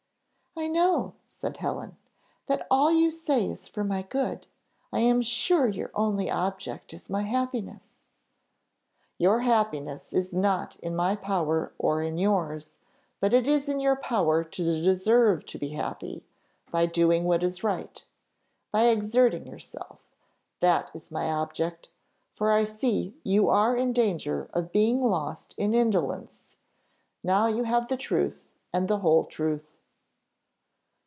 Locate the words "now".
27.23-27.47